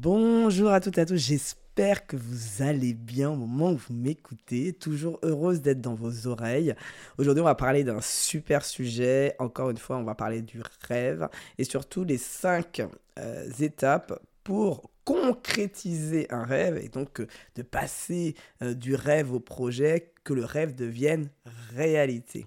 [0.00, 3.94] Bonjour à toutes et à tous, j'espère que vous allez bien au moment où vous
[3.94, 4.72] m'écoutez.
[4.72, 6.72] Toujours heureuse d'être dans vos oreilles.
[7.18, 9.34] Aujourd'hui, on va parler d'un super sujet.
[9.40, 12.80] Encore une fois, on va parler du rêve et surtout les cinq
[13.18, 17.26] euh, étapes pour concrétiser un rêve et donc euh,
[17.56, 21.28] de passer euh, du rêve au projet, que le rêve devienne
[21.74, 22.46] réalité.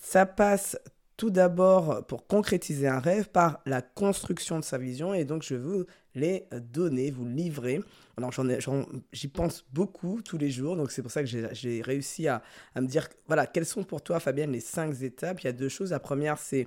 [0.00, 0.78] Ça passe
[1.20, 5.54] tout d'abord pour concrétiser un rêve par la construction de sa vision et donc je
[5.54, 5.84] vais vous
[6.14, 7.82] les donner, vous livrer.
[8.16, 8.32] Alors
[9.12, 12.42] j'y pense beaucoup tous les jours, donc c'est pour ça que j'ai réussi à,
[12.74, 15.42] à, me dire, voilà, quelles sont pour toi Fabienne les cinq étapes?
[15.42, 15.90] Il y a deux choses.
[15.90, 16.64] La première c'est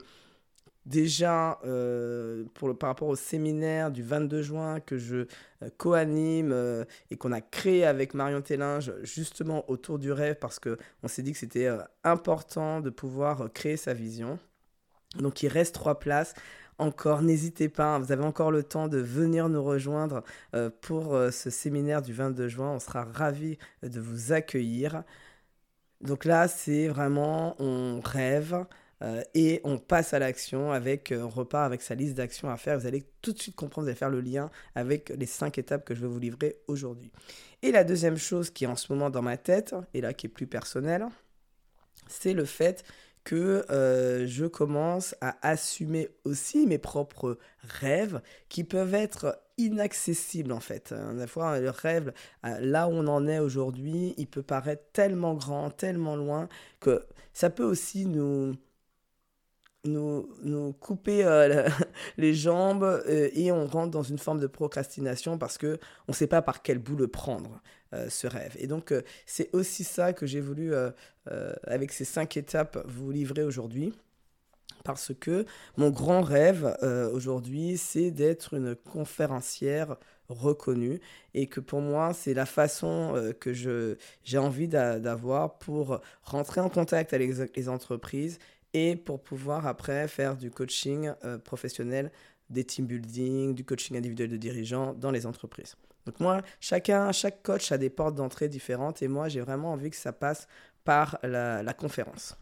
[0.85, 2.43] Déjà, euh,
[2.77, 5.27] par rapport au séminaire du 22 juin que je
[5.61, 10.59] euh, co-anime euh, et qu'on a créé avec Marion Tellinge justement autour du rêve parce
[10.59, 11.69] qu'on s'est dit que c'était
[12.03, 14.39] important de pouvoir créer sa vision.
[15.15, 16.33] Donc il reste trois places.
[16.79, 20.23] Encore, n'hésitez pas, hein, vous avez encore le temps de venir nous rejoindre
[20.81, 22.71] pour ce séminaire du 22 juin.
[22.71, 25.03] On sera ravis de vous accueillir.
[26.01, 28.65] Donc là, c'est vraiment, on rêve,
[29.33, 32.79] et on passe à l'action avec, euh, on repart avec sa liste d'actions à faire.
[32.79, 35.83] Vous allez tout de suite comprendre, vous allez faire le lien avec les cinq étapes
[35.85, 37.11] que je vais vous livrer aujourd'hui.
[37.61, 40.27] Et la deuxième chose qui est en ce moment dans ma tête, et là qui
[40.27, 41.05] est plus personnelle,
[42.07, 42.83] c'est le fait
[43.23, 50.59] que euh, je commence à assumer aussi mes propres rêves qui peuvent être inaccessibles en
[50.59, 50.93] fait.
[51.17, 52.11] Des fois, le rêve,
[52.43, 57.49] là où on en est aujourd'hui, il peut paraître tellement grand, tellement loin, que ça
[57.49, 58.55] peut aussi nous,
[59.85, 61.67] nous, nous couper euh,
[62.17, 65.77] les jambes euh, et on rentre dans une forme de procrastination parce que
[66.07, 67.61] on ne sait pas par quel bout le prendre,
[67.93, 68.55] euh, ce rêve.
[68.59, 68.93] Et donc,
[69.25, 70.73] c'est aussi ça que j'ai voulu,
[71.67, 73.93] avec ces cinq étapes, vous livrer aujourd'hui.
[74.83, 75.45] Parce que
[75.77, 76.75] mon grand rêve
[77.13, 79.95] aujourd'hui, c'est d'être une conférencière
[80.27, 80.99] reconnue
[81.33, 87.13] et que pour moi, c'est la façon que j'ai envie d'avoir pour rentrer en contact
[87.13, 88.39] avec les entreprises
[88.73, 92.11] et pour pouvoir après faire du coaching euh, professionnel,
[92.49, 95.75] des team building, du coaching individuel de dirigeants dans les entreprises.
[96.05, 99.89] Donc moi, chacun, chaque coach a des portes d'entrée différentes et moi j'ai vraiment envie
[99.89, 100.47] que ça passe
[100.83, 102.35] par la conférence.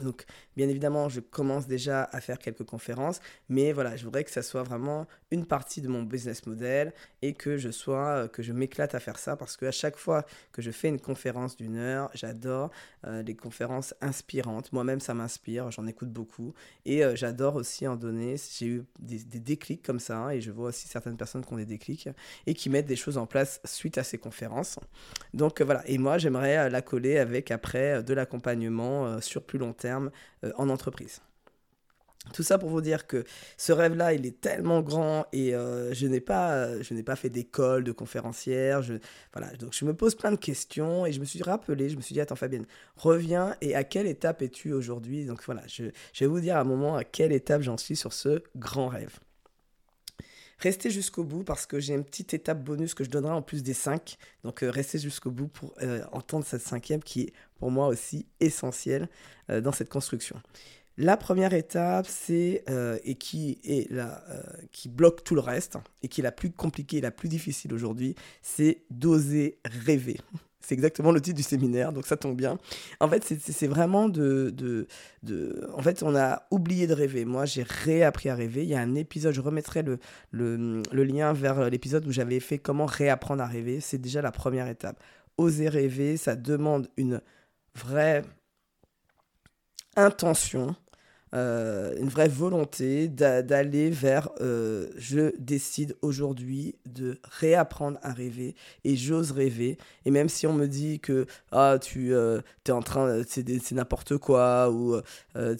[0.00, 0.24] Donc,
[0.56, 4.42] bien évidemment, je commence déjà à faire quelques conférences, mais voilà, je voudrais que ça
[4.42, 6.92] soit vraiment une partie de mon business model
[7.22, 10.24] et que je sois, euh, que je m'éclate à faire ça parce qu'à chaque fois
[10.52, 12.70] que je fais une conférence d'une heure, j'adore
[13.06, 14.72] euh, les conférences inspirantes.
[14.72, 16.52] Moi-même, ça m'inspire, j'en écoute beaucoup
[16.84, 18.36] et euh, j'adore aussi en donner.
[18.58, 21.56] J'ai eu des, déclics comme ça hein, et je vois aussi certaines personnes qui ont
[21.56, 22.08] des déclics
[22.46, 24.78] et qui mettent des choses en place suite à ces conférences.
[25.34, 30.10] Donc voilà, et moi, j'aimerais la coller avec après de l'accompagnement sur plus long terme
[30.44, 31.20] euh, en entreprise.
[32.32, 33.24] Tout ça pour vous dire que
[33.56, 37.30] ce rêve-là, il est tellement grand et euh, je n'ai pas, je n'ai pas fait
[37.30, 38.82] d'école de conférencière.
[38.82, 38.94] Je,
[39.32, 42.00] voilà, donc je me pose plein de questions et je me suis rappelé, je me
[42.00, 42.66] suis dit attends Fabienne,
[42.96, 45.24] reviens et à quelle étape es-tu aujourd'hui?
[45.24, 47.96] Donc voilà, je, je, vais vous dire à un moment à quelle étape j'en suis
[47.96, 49.20] sur ce grand rêve.
[50.58, 53.62] Restez jusqu'au bout parce que j'ai une petite étape bonus que je donnerai en plus
[53.62, 54.16] des cinq.
[54.42, 58.26] Donc euh, restez jusqu'au bout pour euh, entendre cette cinquième qui est pour moi aussi
[58.40, 59.08] essentielle
[59.50, 60.40] euh, dans cette construction.
[60.98, 62.64] La première étape, c'est
[63.04, 64.24] et qui est la
[64.72, 68.14] qui bloque tout le reste et qui est la plus compliquée la plus difficile aujourd'hui,
[68.40, 70.16] c'est d'oser rêver.
[70.66, 72.58] C'est exactement le titre du séminaire, donc ça tombe bien.
[72.98, 74.88] En fait, c'est vraiment de,
[75.74, 77.24] En fait, on a oublié de rêver.
[77.24, 78.64] Moi, j'ai réappris à rêver.
[78.64, 80.00] Il y a un épisode, je remettrai le,
[80.32, 83.78] le, le lien vers l'épisode où j'avais fait comment réapprendre à rêver.
[83.78, 85.00] C'est déjà la première étape.
[85.38, 87.20] Oser rêver, ça demande une
[87.76, 88.24] vraie
[89.94, 90.74] intention
[91.34, 98.54] euh, une vraie volonté d'aller vers euh, je décide aujourd'hui de réapprendre à rêver
[98.84, 99.76] et j'ose rêver.
[100.04, 104.18] Et même si on me dit que ah tu euh, es en train c'est n'importe
[104.18, 105.00] quoi ou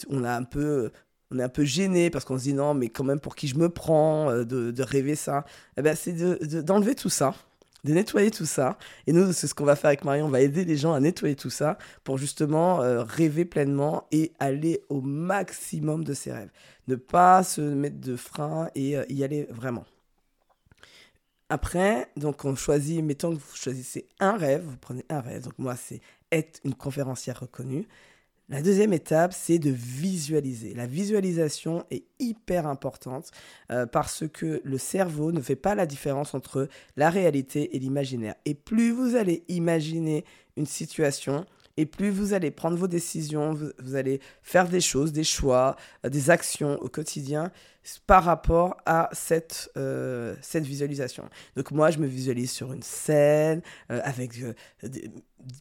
[0.09, 0.93] on a un peu
[1.33, 3.49] on est un peu gêné parce qu'on se dit non mais quand même pour qui
[3.49, 5.45] je me prends de, rêver ça?
[5.77, 6.13] Eh ben c'est
[6.63, 7.35] d'enlever tout ça
[7.85, 8.79] de nettoyer tout ça.
[9.07, 11.01] Et nous, c'est ce qu'on va faire avec Marion, on va aider les gens à
[11.01, 16.51] nettoyer tout ça pour justement euh, rêver pleinement et aller au maximum de ses rêves.
[16.89, 19.85] Ne pas se mettre de frein et euh, y aller vraiment.
[21.49, 25.45] Après, donc on choisit, mettons que vous choisissez un rêve, vous prenez un rêve.
[25.45, 26.01] Donc moi, c'est
[26.33, 27.87] être une conférencière reconnue.
[28.49, 30.73] La deuxième étape, c'est de visualiser.
[30.73, 33.33] La visualisation est hyper importante
[33.73, 38.37] euh, parce que le cerveau ne fait pas la différence entre la réalité et l'imaginaire.
[38.45, 40.25] Et plus vous allez imaginer
[40.57, 41.45] une situation,
[41.77, 46.09] et plus vous allez prendre vos décisions, vous, allez faire des choses, des choix, euh,
[46.09, 47.51] des actions au quotidien,
[48.07, 51.29] par rapport à cette, euh, cette visualisation.
[51.57, 54.55] Donc moi, je me visualise sur une scène euh, avec euh,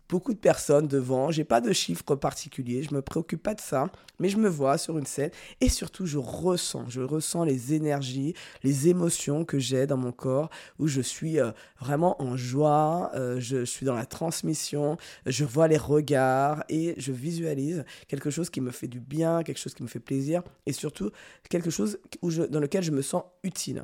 [0.09, 1.29] beaucoup de personnes devant.
[1.29, 4.77] J'ai pas de chiffres particuliers, je me préoccupe pas de ça, mais je me vois
[4.77, 5.29] sur une scène
[5.61, 8.33] et surtout je ressens, je ressens les énergies,
[8.63, 10.49] les émotions que j'ai dans mon corps
[10.79, 11.37] où je suis
[11.79, 17.11] vraiment en joie, je, je, suis dans la transmission, je vois les regards et je
[17.11, 20.73] visualise quelque chose qui me fait du bien, quelque chose qui me fait plaisir et
[20.73, 21.11] surtout
[21.49, 23.83] quelque chose dans lequel je me sens utile.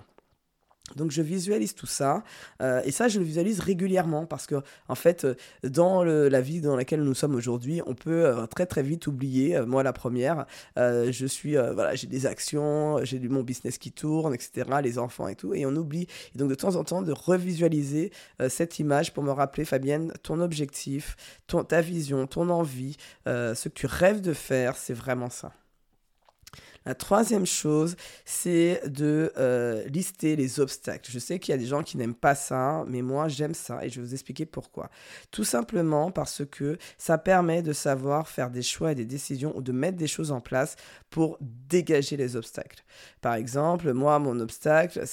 [0.96, 2.24] Donc je visualise tout ça
[2.62, 4.56] euh, et ça je le visualise régulièrement parce que
[4.88, 8.66] en fait euh, dans la vie dans laquelle nous sommes aujourd'hui on peut euh, très
[8.66, 10.46] très vite oublier moi la première
[10.78, 15.36] je suis voilà j'ai des actions j'ai mon business qui tourne etc les enfants et
[15.36, 18.12] tout et on oublie et donc de temps en temps de revisualiser
[18.50, 21.16] cette image pour me rappeler Fabienne ton objectif
[21.68, 25.54] ta vision ton envie ce que tu rêves de faire c'est vraiment ça
[26.86, 27.96] la troisième chose,
[28.26, 31.12] c'est de euh, lister les obstacles.
[31.12, 33.86] Je sais qu'il y a des gens qui n'aiment pas ça, mais moi j'aime ça
[33.86, 34.90] et je vais vous expliquer pourquoi.
[35.32, 39.62] Tout simplement parce que ça permet de savoir faire des choix et des décisions ou
[39.62, 40.76] de mettre des choses en place
[41.10, 42.84] pour dégager les obstacles.
[43.22, 45.04] Par exemple, moi, mon obstacle,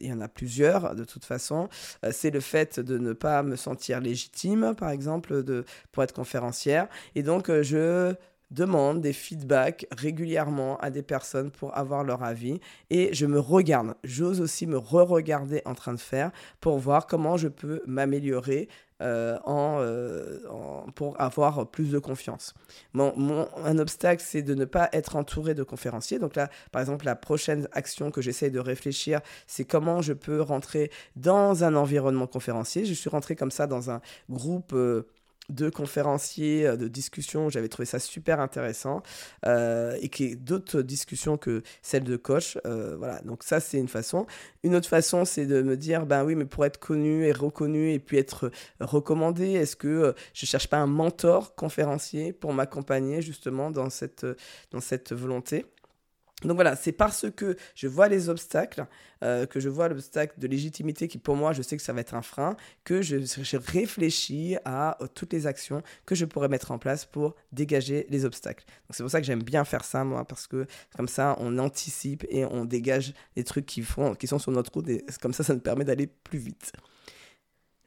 [0.00, 1.68] il y en a plusieurs de toute façon,
[2.04, 6.14] euh, c'est le fait de ne pas me sentir légitime, par exemple, de, pour être
[6.14, 6.88] conférencière.
[7.14, 8.14] Et donc, euh, je
[8.50, 12.60] demande des feedbacks régulièrement à des personnes pour avoir leur avis
[12.90, 13.94] et je me regarde.
[14.04, 16.30] J'ose aussi me re-regarder en train de faire
[16.60, 18.68] pour voir comment je peux m'améliorer
[19.02, 22.52] euh, euh, en, pour avoir plus de confiance.
[22.92, 26.18] Mon, un obstacle, c'est de ne pas être entouré de conférenciers.
[26.18, 30.42] Donc là, par exemple, la prochaine action que j'essaie de réfléchir, c'est comment je peux
[30.42, 32.84] rentrer dans un environnement conférencier.
[32.84, 34.72] Je suis rentré comme ça dans un groupe...
[34.74, 35.06] Euh,
[35.50, 37.48] de conférenciers, euh, de discussions.
[37.48, 39.02] J'avais trouvé ça super intéressant.
[39.46, 42.58] Euh, et qui d'autres discussions que celles de coach.
[42.66, 44.26] Euh, voilà, donc ça, c'est une façon.
[44.62, 47.92] Une autre façon, c'est de me dire, ben oui, mais pour être connu et reconnu
[47.92, 48.50] et puis être
[48.80, 54.26] recommandé, est-ce que je cherche pas un mentor conférencier pour m'accompagner justement dans cette,
[54.70, 55.66] dans cette volonté?
[56.42, 58.86] Donc voilà, c'est parce que je vois les obstacles,
[59.22, 62.00] euh, que je vois l'obstacle de légitimité qui pour moi, je sais que ça va
[62.00, 63.16] être un frein, que je,
[63.56, 68.24] réfléchis à euh, toutes les actions que je pourrais mettre en place pour dégager les
[68.24, 68.64] obstacles.
[68.66, 70.66] Donc c'est pour ça que j'aime bien faire ça, moi, parce que
[70.96, 75.04] comme ça, on anticipe et on dégage les trucs qui, sont sur notre route, et
[75.20, 76.72] comme ça, ça nous permet d'aller plus vite.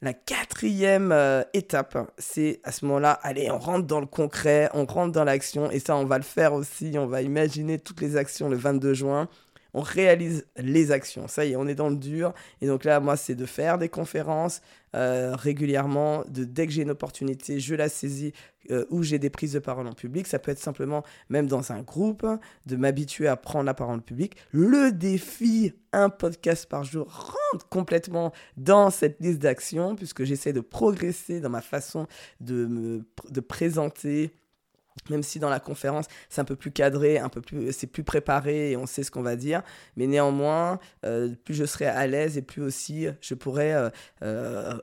[0.03, 4.83] La quatrième euh, étape, c'est à ce moment-là, allez, on rentre dans le concret, on
[4.83, 8.17] rentre dans l'action, et ça, on va le faire aussi, on va imaginer toutes les
[8.17, 9.29] actions le 22 juin
[9.73, 11.27] on réalise les actions.
[11.27, 12.33] Ça y est, on est dans le dur.
[12.61, 14.61] Et donc là, moi, c'est de faire des conférences
[14.95, 16.23] euh, régulièrement.
[16.27, 18.33] De, dès que j'ai une opportunité, je la saisis
[18.69, 20.27] euh, où j'ai des prises de parole en public.
[20.27, 22.25] Ça peut être simplement, même dans un groupe,
[22.65, 24.35] de m'habituer à prendre la parole en public.
[24.51, 27.07] Le défi, un podcast par jour,
[27.51, 32.07] rentre complètement dans cette liste d'actions, puisque j'essaie de progresser dans ma façon
[32.39, 34.33] de me de présenter
[35.09, 38.03] même si dans la conférence c'est un peu plus cadré, un peu plus, c'est plus
[38.03, 39.61] préparé et on sait ce qu'on va dire,
[39.97, 43.89] mais néanmoins, euh, plus je serai à l'aise et plus aussi je pourrai, euh,
[44.23, 44.79] euh,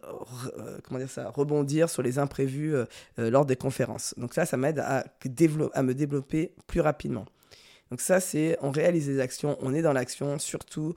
[0.85, 2.75] comment dire ça, rebondir sur les imprévus
[3.17, 4.15] lors des conférences.
[4.17, 5.05] Donc ça, ça m'aide à,
[5.75, 7.27] à me développer plus rapidement.
[7.91, 10.95] Donc ça, c'est on réalise des actions, on est dans l'action, surtout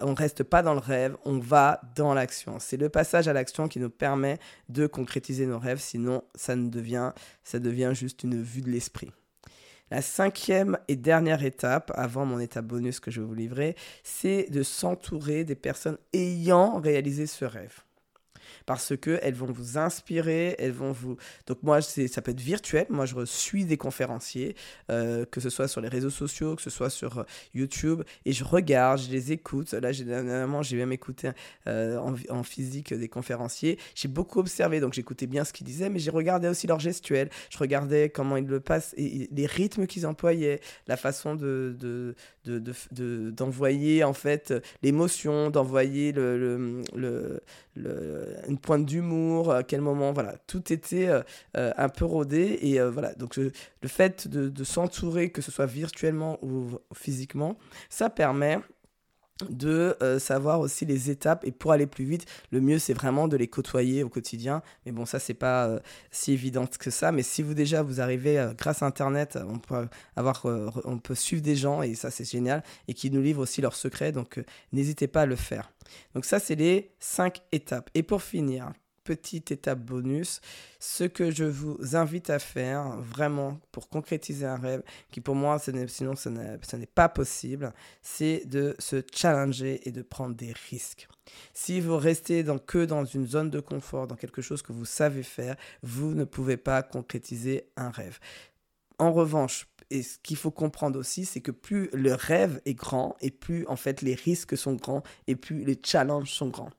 [0.00, 2.58] on reste pas dans le rêve, on va dans l'action.
[2.58, 4.38] C'est le passage à l'action qui nous permet
[4.68, 7.12] de concrétiser nos rêves, sinon ça ne devient,
[7.44, 9.12] ça devient juste une vue de l'esprit.
[9.90, 14.50] La cinquième et dernière étape, avant mon étape bonus que je vais vous livrer, c'est
[14.50, 17.85] de s'entourer des personnes ayant réalisé ce rêve
[18.66, 21.16] parce que elles vont vous inspirer, elles vont vous.
[21.46, 22.86] Donc moi, ça peut être virtuel.
[22.90, 24.56] Moi, je suis des conférenciers,
[24.90, 28.32] euh, que ce soit sur les réseaux sociaux, que ce soit sur euh, YouTube, et
[28.32, 29.72] je regarde, je les écoute.
[29.72, 31.30] Là, dernièrement, j'ai même écouté
[31.68, 33.78] euh, en, physique des conférenciers.
[33.94, 37.30] J'ai beaucoup observé, donc j'écoutais bien ce qu'ils disaient, mais j'ai regardé aussi leur gestuelle.
[37.50, 41.76] Je regardais comment ils le passent, les rythmes qu'ils employaient, la façon de,
[42.44, 47.40] d'envoyer en fait l'émotion, d'envoyer le, le,
[48.56, 51.22] une pointe d'humour, à quel moment, voilà, tout était euh,
[51.58, 53.52] euh, un peu rodé et euh, voilà, donc le
[53.86, 57.58] fait de s'entourer, que ce soit virtuellement ou physiquement,
[57.90, 58.58] ça permet
[59.50, 61.44] de euh, savoir aussi les étapes.
[61.44, 64.62] Et pour aller plus vite le mieux c'est vraiment de les côtoyer au quotidien.
[64.84, 67.12] Mais bon ça c'est pas euh, si évident que ça.
[67.12, 70.44] Mais si vous déjà vous arrivez euh, grâce à internet on peut avoir
[70.84, 73.76] on peut suivre des gens et ça c'est génial et qui nous livrent aussi leurs
[73.76, 74.12] secrets.
[74.12, 75.72] Donc n'hésitez pas à le faire.
[76.14, 77.90] Donc ça c'est les cinq étapes.
[77.94, 78.72] Et pour finir
[79.06, 80.40] petite étape bonus.
[80.80, 85.58] Ce que je vous invite à faire vraiment pour concrétiser un rêve, qui pour moi,
[85.58, 87.72] sinon ce n'est pas possible,
[88.02, 91.08] c'est de se challenger et de prendre des risques.
[91.54, 95.22] Si vous restez que dans une zone de confort, dans quelque chose que vous savez
[95.22, 98.18] faire, vous ne pouvez pas concrétiser un rêve.
[98.98, 103.14] En revanche, et ce qu'il faut comprendre aussi, c'est que plus le rêve est grand,
[103.20, 106.72] et plus en fait les risques sont grands, et plus les challenges sont grands.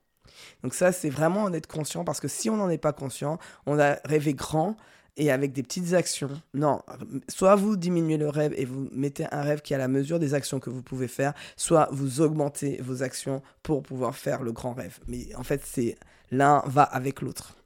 [0.63, 3.39] Donc ça, c'est vraiment en être conscient, parce que si on n'en est pas conscient,
[3.65, 4.75] on a rêvé grand,
[5.17, 6.29] et avec des petites actions.
[6.53, 6.81] Non,
[7.27, 10.19] soit vous diminuez le rêve et vous mettez un rêve qui est à la mesure
[10.19, 14.51] des actions que vous pouvez faire, soit vous augmentez vos actions pour pouvoir faire le
[14.51, 14.99] grand rêve.
[15.07, 15.97] Mais en fait, c'est
[16.31, 17.57] l'un va avec l'autre.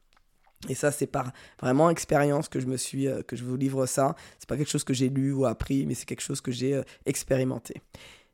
[0.70, 3.88] Et ça, c'est par vraiment expérience que je me suis, euh, que je vous livre
[3.88, 4.16] ça.
[4.38, 6.76] C'est pas quelque chose que j'ai lu ou appris, mais c'est quelque chose que j'ai
[6.76, 7.82] euh, expérimenté.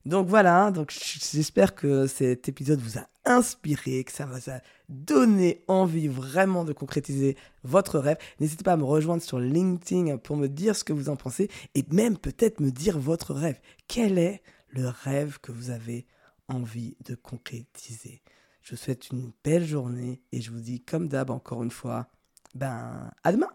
[0.08, 5.66] Donc voilà, donc j'espère que cet épisode vous a inspiré, que ça vous a donné
[5.68, 7.36] envie vraiment de concrétiser
[7.66, 8.16] votre rêve.
[8.40, 11.50] N'hésitez pas à me rejoindre sur LinkedIn pour me dire ce que vous en pensez
[11.76, 13.60] et même peut-être me dire votre rêve.
[13.90, 16.08] Quel est le rêve que vous avez
[16.48, 18.22] envie de concrétiser?
[18.62, 22.08] Je vous souhaite une belle journée et je vous dis comme d'hab encore une fois,
[22.56, 23.46] ben, à demain